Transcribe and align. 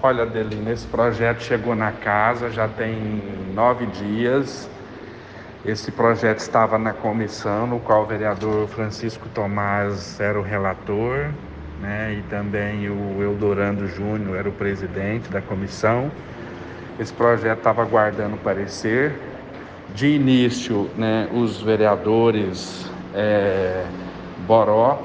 Olha, 0.00 0.22
Adelina, 0.22 0.70
esse 0.70 0.86
projeto 0.86 1.42
chegou 1.42 1.74
na 1.74 1.90
casa 1.90 2.50
já 2.50 2.68
tem 2.68 3.20
nove 3.52 3.84
dias. 3.86 4.70
Esse 5.64 5.90
projeto 5.90 6.38
estava 6.38 6.78
na 6.78 6.92
comissão, 6.92 7.66
no 7.66 7.80
qual 7.80 8.04
o 8.04 8.06
vereador 8.06 8.68
Francisco 8.68 9.28
Tomás 9.28 10.20
era 10.20 10.38
o 10.38 10.42
relator, 10.42 11.30
né, 11.80 12.14
e 12.16 12.22
também 12.30 12.88
o 12.88 13.20
Eldorando 13.20 13.88
Júnior 13.88 14.36
era 14.36 14.48
o 14.48 14.52
presidente 14.52 15.28
da 15.32 15.42
comissão. 15.42 16.12
Esse 17.00 17.12
projeto 17.12 17.58
estava 17.58 17.82
aguardando 17.82 18.36
parecer. 18.36 19.18
De 19.92 20.06
início, 20.06 20.88
né, 20.96 21.28
os 21.32 21.60
vereadores 21.60 22.88
é, 23.12 23.84
Boró 24.46 25.02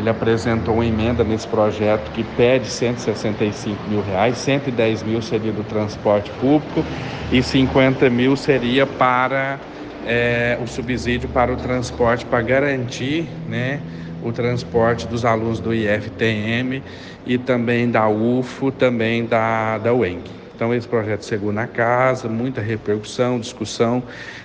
ele 0.00 0.08
apresentou 0.08 0.74
uma 0.74 0.86
emenda 0.86 1.22
nesse 1.22 1.46
projeto 1.46 2.10
que 2.12 2.24
pede 2.24 2.66
165 2.66 3.88
mil 3.88 4.02
reais, 4.02 4.38
110 4.38 5.02
mil 5.02 5.20
seria 5.20 5.52
do 5.52 5.62
transporte 5.62 6.30
público 6.40 6.82
e 7.30 7.42
50 7.42 8.08
mil 8.08 8.34
seria 8.34 8.86
para 8.86 9.60
é, 10.06 10.58
o 10.62 10.66
subsídio 10.66 11.28
para 11.28 11.52
o 11.52 11.56
transporte, 11.56 12.24
para 12.24 12.40
garantir 12.40 13.28
né, 13.46 13.80
o 14.22 14.32
transporte 14.32 15.06
dos 15.06 15.24
alunos 15.24 15.60
do 15.60 15.74
IFTM 15.74 16.82
e 17.26 17.36
também 17.36 17.90
da 17.90 18.08
UFO, 18.08 18.72
também 18.72 19.26
da, 19.26 19.76
da 19.76 19.92
UENG. 19.92 20.22
Então, 20.60 20.74
esse 20.74 20.86
projeto 20.86 21.24
chegou 21.24 21.54
na 21.54 21.66
casa, 21.66 22.28
muita 22.28 22.60
repercussão, 22.60 23.40
discussão 23.40 24.02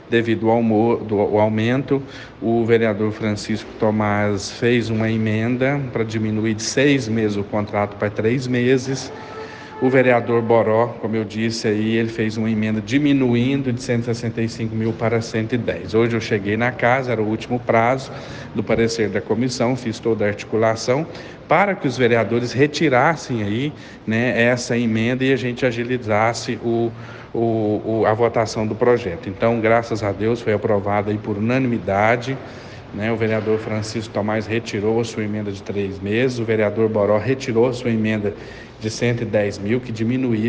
devido 0.10 0.50
ao, 0.50 0.64
ao 0.64 1.40
aumento. 1.42 2.02
O 2.42 2.64
vereador 2.64 3.12
Francisco 3.12 3.70
Tomás 3.82 4.50
fez 4.50 4.90
uma 4.90 5.12
emenda 5.12 5.78
para 5.92 6.06
diminuir 6.06 6.54
de 6.54 6.64
seis 6.64 7.10
meses 7.10 7.36
o 7.36 7.44
contrato 7.44 7.98
para 7.98 8.10
três 8.10 8.48
meses. 8.48 9.12
O 9.82 9.90
vereador 9.90 10.42
Boró, 10.42 10.88
como 11.02 11.18
eu 11.18 11.26
disse 11.26 11.68
aí, 11.68 11.98
ele 11.98 12.08
fez 12.08 12.38
uma 12.38 12.50
emenda 12.50 12.80
diminuindo 12.80 13.74
de 13.74 13.84
165 13.84 14.74
mil 14.74 14.94
para 14.94 15.20
110. 15.20 15.94
Hoje 15.94 16.16
eu 16.16 16.22
cheguei 16.22 16.56
na 16.56 16.72
casa, 16.72 17.12
era 17.12 17.22
o 17.22 17.28
último 17.28 17.60
prazo 17.60 18.10
do 18.56 18.64
parecer 18.64 19.10
da 19.10 19.20
comissão, 19.20 19.76
fiz 19.76 20.00
toda 20.00 20.24
a 20.24 20.30
articulação 20.30 21.06
para 21.46 21.76
que 21.76 21.88
os 21.88 21.98
vereadores 21.98 22.54
retirassem 22.54 23.44
aí 23.44 23.74
né, 24.08 24.42
essa 24.42 24.78
emenda 24.78 25.26
e 25.26 25.34
a 25.34 25.36
gente 25.36 25.66
agilizasse 25.66 26.58
o, 26.64 26.90
o, 27.34 27.82
o, 27.86 28.04
a 28.08 28.14
votação 28.14 28.66
do 28.66 28.76
projeto. 28.76 29.28
Então, 29.28 29.60
graças 29.60 30.02
a 30.04 30.14
Deus, 30.14 30.42
foi 30.42 30.54
aprovado 30.54 31.12
aí 31.12 31.18
por 31.18 31.38
unanimidade. 31.38 32.38
Né? 32.96 33.12
O 33.12 33.18
vereador 33.18 33.60
Francisco 33.60 34.14
Tomás 34.14 34.48
retirou 34.48 35.00
a 35.00 35.04
sua 35.04 35.24
emenda 35.24 35.52
de 35.52 35.62
três 35.62 36.00
meses, 36.00 36.40
o 36.40 36.46
vereador 36.46 36.88
Boró 36.90 37.18
retirou 37.18 37.68
a 37.68 37.74
sua 37.74 37.92
emenda 37.92 38.34
de 38.80 38.90
110 38.90 39.58
mil, 39.60 39.80
que 39.80 39.92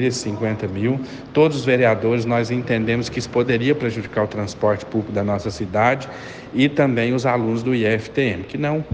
esses 0.04 0.20
50 0.22 0.68
mil. 0.68 1.00
Todos 1.32 1.56
os 1.56 1.64
vereadores 1.64 2.24
nós 2.24 2.50
entendemos 2.50 3.08
que 3.08 3.18
isso 3.18 3.30
poderia 3.30 3.74
prejudicar 3.74 4.24
o 4.24 4.28
transporte 4.28 4.84
público 4.84 5.12
da 5.12 5.24
nossa 5.24 5.50
cidade 5.50 6.08
e 6.54 6.68
também 6.68 7.14
os 7.14 7.26
alunos 7.26 7.62
do 7.62 7.74
IFTM, 7.74 8.44
que 8.44 8.56
não 8.56 8.84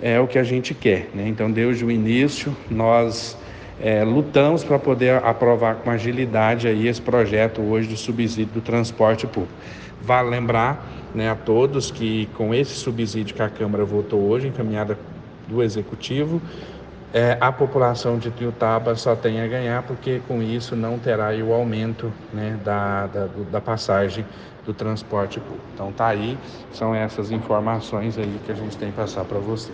é 0.00 0.18
o 0.18 0.26
que 0.26 0.38
a 0.38 0.42
gente 0.42 0.74
quer. 0.74 1.08
Né? 1.14 1.28
Então, 1.28 1.50
desde 1.50 1.84
o 1.84 1.90
início, 1.90 2.56
nós 2.70 3.36
é, 3.80 4.04
lutamos 4.04 4.62
para 4.62 4.78
poder 4.78 5.22
aprovar 5.24 5.76
com 5.76 5.90
agilidade 5.90 6.68
aí 6.68 6.86
esse 6.86 7.00
projeto 7.00 7.60
hoje 7.60 7.88
do 7.88 7.96
subsídio 7.96 8.54
do 8.54 8.60
transporte 8.60 9.26
público. 9.26 9.54
Vale 10.00 10.30
lembrar 10.30 10.84
né, 11.14 11.30
a 11.30 11.34
todos 11.34 11.90
que 11.90 12.28
com 12.36 12.54
esse 12.54 12.74
subsídio 12.74 13.34
que 13.34 13.42
a 13.42 13.48
Câmara 13.48 13.84
votou 13.84 14.20
hoje, 14.20 14.48
encaminhada 14.48 14.98
do 15.48 15.62
Executivo, 15.62 16.40
é, 17.14 17.36
a 17.40 17.52
população 17.52 18.18
de 18.18 18.30
Tiutaba 18.30 18.94
só 18.96 19.14
tem 19.14 19.42
a 19.42 19.46
ganhar, 19.46 19.82
porque 19.82 20.22
com 20.26 20.42
isso 20.42 20.74
não 20.74 20.98
terá 20.98 21.28
o 21.44 21.52
aumento 21.52 22.10
né, 22.32 22.58
da, 22.64 23.06
da, 23.06 23.28
da, 23.50 23.60
passagem 23.60 24.24
do 24.64 24.72
transporte 24.72 25.38
público. 25.38 25.64
Então 25.74 25.92
tá 25.92 26.06
aí, 26.06 26.38
são 26.72 26.94
essas 26.94 27.30
informações 27.30 28.16
aí 28.16 28.40
que 28.46 28.52
a 28.52 28.54
gente 28.54 28.78
tem 28.78 28.90
que 28.90 28.96
passar 28.96 29.24
para 29.24 29.38
você. 29.38 29.70